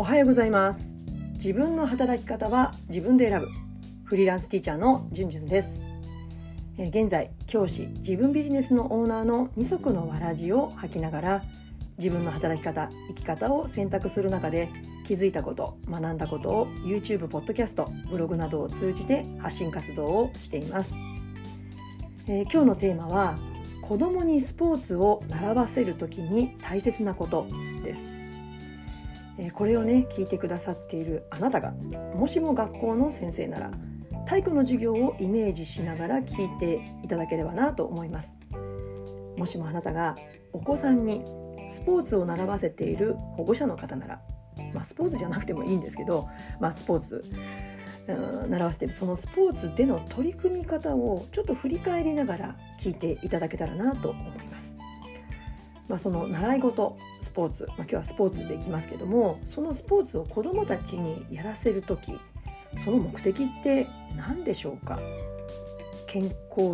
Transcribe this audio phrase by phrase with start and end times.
[0.00, 0.96] おはようございます。
[1.32, 3.48] 自分の働き方は自分で選ぶ。
[4.04, 5.82] フリーランスティーチャーのじゅんじゅんです。
[6.78, 11.42] え現在教師自分ビジネスのオーナーの二足のわらじを履きながら
[11.98, 14.68] 自分の働き方生き方を選択する中で
[15.04, 20.94] 気づいたこと学んだことを YouTube、ポッドキャストブログなどを通じて発信活動をしています、
[22.28, 23.36] えー、今日のテーマは
[23.82, 27.48] 子供にスポーツを習わせる時に大切なこと
[27.82, 28.17] です。
[29.54, 31.72] これをね聞いてくださっているあなたが
[32.14, 33.70] もしも学校の先生なら
[34.26, 38.36] 体育の授業をイメージしながら聞いていただければなと思います
[39.36, 40.16] もしもあなたが
[40.52, 41.22] お子さんに
[41.70, 44.20] スポーツを習わせている保護者の方なら、
[44.74, 46.28] まあ、スポーツじゃなくてもいいんですけど、
[46.60, 47.24] まあ、スポーツ
[48.48, 54.76] 習わせているそのスポーツでの取り組み方をちょっと振り返りながら聞いていただけたらなと思います。
[55.88, 56.98] まあ、その習い事
[57.38, 62.18] ポーツ、まあ、今日はスポーツでいきますけどもそのスポーツを子どもたちにやらせる時
[62.84, 64.98] その目的って何でしょうか？
[66.08, 66.32] 健康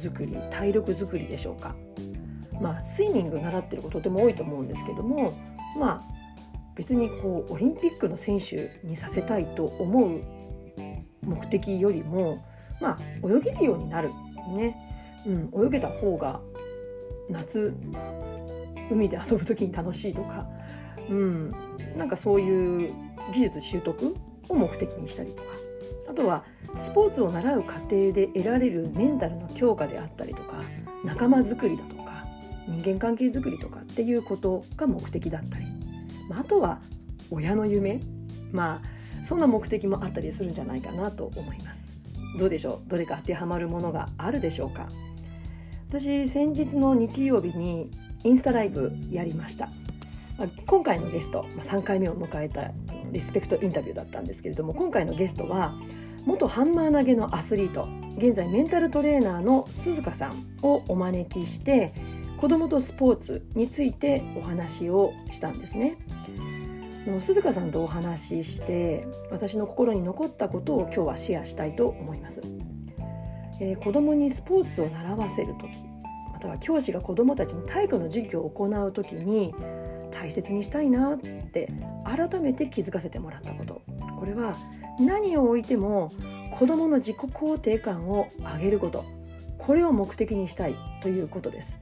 [0.00, 1.76] づくり体力づくりでしょうか？
[2.58, 5.38] まあスイミング習ってる子とても多いと思うんですけども
[5.78, 6.02] まあ
[6.74, 10.22] 別にこうオリンピックの選手にさせたいと思う
[11.22, 12.42] 目的よりも
[12.80, 14.08] まあ泳げるようになる
[14.56, 14.74] ね、
[15.26, 16.40] うん、泳げた方が
[17.28, 17.74] 夏
[18.90, 20.46] 海で遊ぶ時に楽しいとか、
[21.08, 21.50] うん、
[21.96, 22.92] なんかそういう
[23.34, 24.14] 技術習得
[24.48, 25.48] を目的にしたりとか。
[26.08, 26.44] あとは
[26.78, 30.62] スポーツを習う過程で得られるメンタルの強化であったりとか。
[31.04, 32.24] 仲間づくりだとか。
[32.68, 35.66] 人間関係づくりとかっていうことが目的だったり、
[36.28, 36.80] まあ、あとは
[37.30, 38.00] 親の夢。
[38.52, 41.92] まあそんな目的もあったりするんじゃないかなと思います。
[42.38, 42.90] どうでしょう？
[42.90, 44.88] どれか当てはまるものがあるでしょうか？
[45.88, 47.90] 私先日の日曜日に
[48.24, 49.68] インスタライブやりました。
[50.66, 52.70] 今回のゲスト、3回目を迎えた
[53.10, 55.74] リスペクトインタビューだったんですけれども今回のゲストは
[56.26, 57.88] 元ハンマー投げのアスリート
[58.18, 61.94] 現在メンタルトレーナーの鈴鹿さんをお招きして
[62.38, 65.96] 子どもとスポーツについてお話をしたんですね。
[67.20, 72.42] 鈴鹿さんとお話しして私の心に残ったことを今日はシェアしたいと思います。
[73.60, 75.82] えー、子どもにスポーツを習わせる時
[76.36, 79.54] または教師が子どもたちに体育の授業を行う時に
[80.10, 81.72] 大切にしたいなって
[82.04, 83.80] 改めて気づかせてもらったこと。
[84.20, 84.54] これは
[85.00, 86.12] 何を置いても
[86.58, 89.06] 子どもの自己肯定感を上げること。
[89.56, 91.78] これを目的にしたいということです。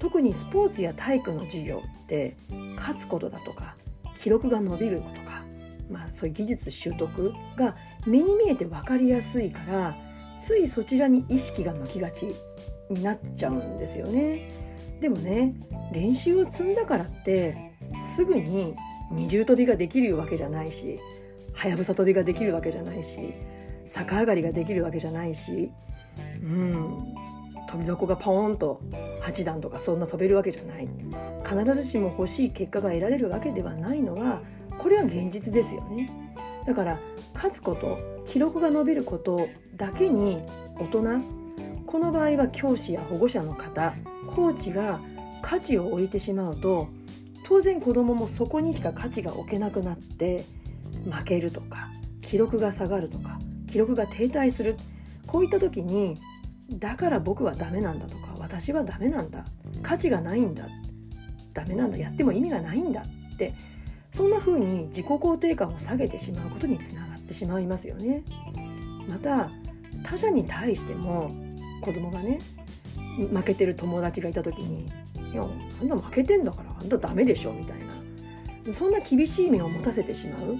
[0.00, 2.36] 特にスポーツや体育の授業って
[2.74, 3.76] 勝つことだとか
[4.18, 5.44] 記録が伸びるとか、
[5.88, 9.94] まあ、そういう技術習得が目に見えて分かりやすいから
[10.40, 12.34] ついそちらに意識が向きがち。
[12.90, 14.66] になっちゃうんですよね。
[15.00, 15.54] でもね
[15.92, 17.72] 練習を積んだからって
[18.14, 18.74] すぐに
[19.10, 20.98] 二重跳びができるわけじゃないし
[21.52, 23.34] はやぶさ跳びができるわけじゃないし
[23.86, 25.70] 逆上がりができるわけじゃないし
[26.42, 27.14] うん
[27.68, 28.80] 飛び箱がパオンと
[29.22, 30.88] 8段とかそんな飛べるわけじゃない
[31.44, 34.40] 必ずしも欲しい結果が得られるわけではないのは
[34.78, 36.10] これは現実ですよね
[36.66, 36.98] だから
[37.34, 40.42] 勝つこと記録が伸びることだけに
[40.78, 41.45] 大人
[41.96, 43.94] この場合は教師や保護者の方
[44.34, 45.00] コーチが
[45.40, 46.88] 価値を置いてしまうと
[47.46, 50.44] 当然子どももそこにしか価値が置けなくなって
[51.10, 51.88] 負けるとか
[52.20, 54.76] 記録が下がるとか記録が停滞する。
[55.26, 56.18] こういった時に
[56.68, 59.46] だから僕はダメなんだとか私はダメなんだ。
[59.82, 60.68] 価値がないんだ。
[61.54, 61.96] ダメなんだ。
[61.96, 63.54] やっても意味がないんだって
[64.12, 68.22] そんな風に自己肯定感を下げてしまうことにつながってしまいますよね。
[69.08, 69.50] また
[70.04, 71.45] 他者に対しても
[71.80, 72.38] 子供がね
[73.16, 74.86] 負けてる友達がいた時に
[75.32, 75.46] 「いや
[75.80, 77.78] あんな負けてんだからあんたダメでしょ」みたい
[78.66, 80.58] なそんな厳しい目を持たせてしまう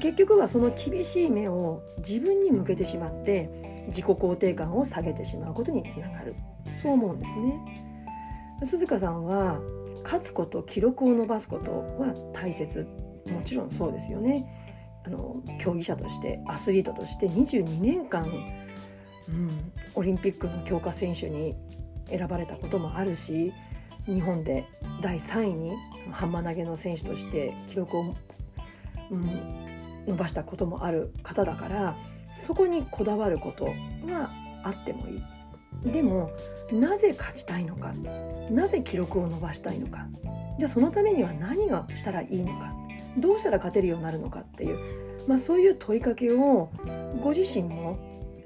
[0.00, 6.34] 結局はその厳しい目を自分に向けてしまって自己肯定感を下げてしまうことにつながる
[6.82, 7.60] そう思うんですね。
[8.64, 9.60] 鈴鹿さんは
[10.02, 12.86] 勝つこと記録を伸ばすことは大切
[13.30, 14.46] もちろんそうですよね。
[15.04, 18.30] あの競技者としてアスリートとして22年間
[19.28, 21.54] うん、オリンピックの強化選手に
[22.08, 23.52] 選ばれたこともあるし
[24.06, 24.66] 日本で
[25.00, 25.76] 第3位に
[26.10, 28.14] ハンマー投げの選手として記録を、
[29.10, 31.96] うん、伸ばしたこともある方だから
[32.32, 34.30] そこにこだわることは
[34.64, 35.22] あってもいい。
[35.84, 36.30] でも
[36.72, 37.92] なぜ勝ちたいのか
[38.50, 40.06] なぜ記録を伸ばしたいのか
[40.58, 42.74] じゃあそのためには何をしたらいいのか
[43.16, 44.78] どうしたら勝てるようになるのかっていう、
[45.26, 46.70] まあ、そういう問いかけを
[47.22, 47.98] ご自身も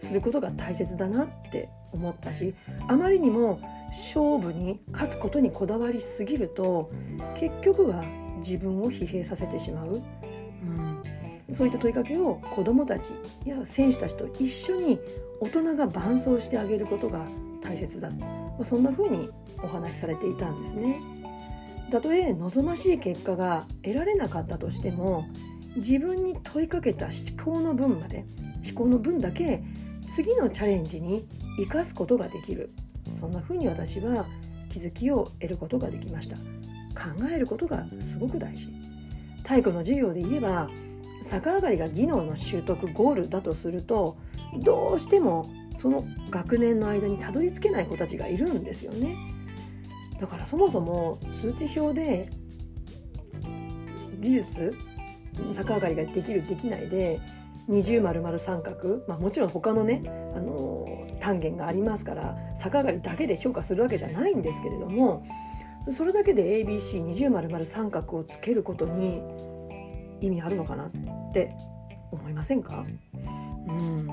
[0.04, 2.54] することが大切だなって思ったし
[2.88, 3.60] あまりにも
[3.90, 6.90] 勝負に勝つことにこだわりすぎると
[7.38, 8.04] 結局は
[8.38, 10.02] 自分を疲弊させてしまう、
[11.48, 13.12] うん、そういった問いかけを子どもたち
[13.44, 14.98] や選手たちと一緒に
[15.40, 17.24] 大人が伴走してあげることが
[17.62, 19.30] 大切だ、まあ、そんな風に
[19.62, 21.00] お話しされていたんですね。
[21.90, 25.26] たとえ望ましい結果が得られなかったとしても
[25.76, 28.24] 自分に問いかけた思考の分まで
[28.68, 29.62] 思考の分だけ
[30.14, 31.26] 次のチャレンジに
[31.58, 32.70] 生かすことができる。
[33.18, 34.26] そんな風に私は
[34.70, 36.36] 気づきを得ることができました。
[36.36, 38.68] 考えることがすごく大事。
[39.42, 40.70] 体育の授業で言えば
[41.28, 44.16] 逆上がりが技能の習得ゴールだとすると
[44.60, 49.16] どうしてもその学年の間にたどり着けない子たちがいるんですよね。
[50.20, 52.30] だからそもそも数値表で
[54.20, 54.74] 技術
[55.52, 57.20] 逆上がりができるできないで
[57.68, 60.02] 二重丸々三角、まあ、もちろん他のね、
[60.34, 60.86] あの
[61.20, 65.26] 単元がありますから逆上がりだけで評価するわけじゃないんですけれども
[65.90, 69.22] それだけで ABC 二重丸々三角をつけることに
[70.20, 70.90] 意味あるのかなっ
[71.32, 71.54] て
[72.10, 72.84] 思いませんか？
[73.68, 74.06] うん。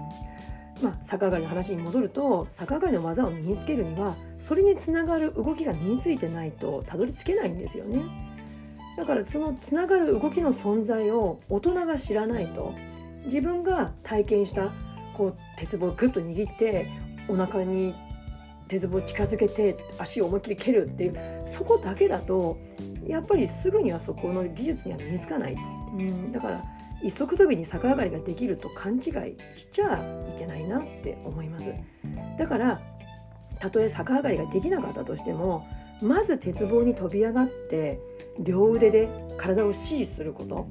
[0.81, 8.01] まあ、逆上がりの話に戻ると逆上がりの技を身につけるにはそれにつながる動きが身についてないとたどり着けないんですよね。
[8.98, 12.74] だからそのつながる動きの存在を大人が知らないと
[13.25, 14.71] 自分が体験した
[15.15, 16.89] こう鉄棒をグッと握って
[17.27, 17.94] お腹に
[18.68, 22.57] 鉄棒を近づけて足を思いっきり蹴るっていうそこだけだと
[23.06, 26.63] やっぱりすぐにはそこの技術には身につかない、うん、だから
[27.03, 29.01] 一足飛びに逆上がりができると勘違い
[29.57, 29.97] しちゃ
[30.35, 31.74] いけないなって思います。
[32.38, 32.79] だから
[33.59, 35.67] たとえ逆上がりができなかったとしても
[36.01, 38.00] まず鉄棒に飛び上がって
[38.39, 40.67] 両腕で体を指示すること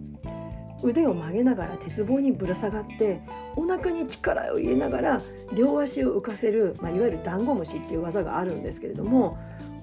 [0.83, 3.21] 腕を曲げながら鉄棒にぶら下がって
[3.57, 5.23] お腹に力を入れながら
[5.55, 9.39] 両足を浮かせる、まあ、いわゆるダンゴムシっていう技があるんですけれども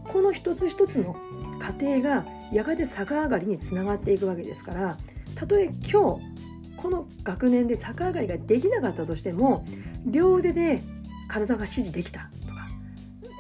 [0.05, 1.15] この一つ一つの
[1.59, 4.97] 過程がやがて逆上がりにつながっていくわけですから
[5.35, 6.37] たとえ今日
[6.77, 9.65] この学年で逆上がりができなかったとしても
[10.05, 10.81] 両腕で
[11.27, 12.67] 体が指示できたとか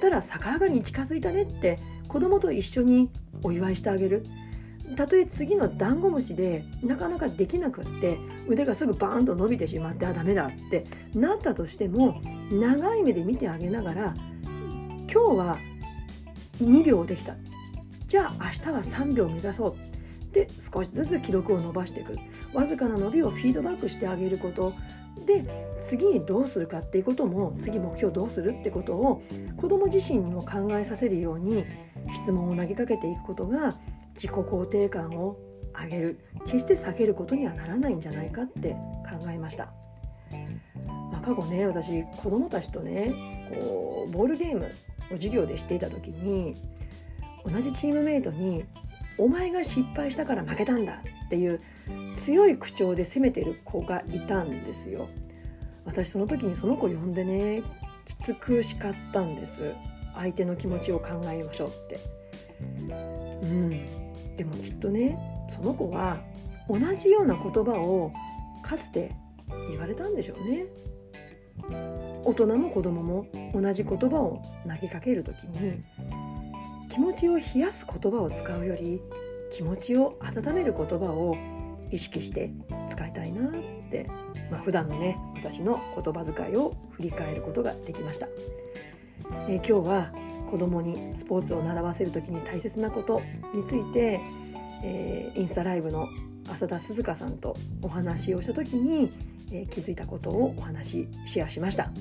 [0.01, 3.09] たら逆上がりに近づいたねって子供と一緒に
[3.43, 4.23] お祝いしてあげる。
[4.95, 8.17] たとえ次のダンゴムシでなかなかできなくって
[8.47, 14.13] 腕がすぐバーンと伸びてしまってあダメだってなったとしても長い目で見てあげながら
[15.07, 15.57] 今日は
[16.61, 17.35] 2秒できた。
[18.07, 19.75] じゃあ明日は3秒目指そう。
[20.33, 22.15] で少しずつ記録を伸ばしていく。
[22.53, 24.73] わずかな伸びをフィードバックしてあげること。
[25.25, 25.43] で
[25.81, 29.23] 次にどうするかっていうことも次目標どうするってことを
[29.57, 31.65] 子ども自身にも考えさせるように
[32.13, 33.73] 質問を投げかけていくことが
[34.17, 35.37] 自己肯定感を
[35.79, 39.71] 上げる決して下げることにはならないんじゃないかって考えました。
[41.11, 43.13] まあ、過去ね私子どもたちとね
[43.53, 44.69] こうボールゲームを
[45.11, 46.55] 授業でしていた時に
[47.45, 48.65] 同じチームメイトに
[49.17, 51.61] 「お前が失敗したから負けたんだ」っていう
[52.17, 55.07] 強い口調で責めてる子がいたんですよ。
[55.85, 57.63] 私その時にその子呼んでね
[58.05, 59.73] きつく叱ったんです
[60.15, 61.99] 相手の気持ちを考えましょうって
[63.43, 64.06] うん
[64.37, 65.17] でもきっとね
[65.49, 66.17] その子は
[66.69, 68.13] 同じような言葉を
[68.63, 69.11] かつて
[69.69, 70.65] 言われたんでしょうね。
[72.23, 75.83] 大人も子供も同じ言葉を投げかける時に
[76.91, 79.01] 気持ちを冷やす言葉を使うより
[79.51, 81.35] 気持ちを温める言葉を
[81.91, 82.51] 意識して
[82.89, 83.51] 使いたいなっ
[83.89, 84.05] て、
[84.51, 88.27] まあ、普段のね私の言葉遣いを振り返ることができました、
[89.47, 90.11] えー、今日は
[90.49, 93.21] 子供にスポーツを習わせる時に大切なこと
[93.53, 94.19] について、
[94.83, 96.07] えー、インスタライブの
[96.49, 99.11] 浅田鈴香さんとお話をした時に、
[99.51, 101.91] えー、気づいたことをお話しシェアしました。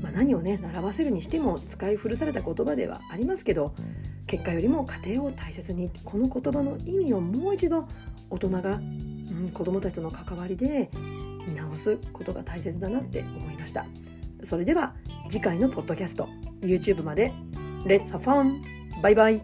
[0.00, 3.74] まあ、何をね習わせるにしても使い古された言葉ではありますけど
[4.26, 7.88] 結果よりも家庭を大切にこの言葉の意味をもう一度
[8.30, 10.90] 大人が、うん、子どもたちとの関わりで
[11.46, 13.86] 見直すことが大切だなって思いました
[14.44, 14.94] それでは
[15.30, 16.28] 次回のポッドキャスト
[16.60, 17.32] YouTube まで
[17.88, 18.62] レッサファン
[19.00, 19.42] バイバイ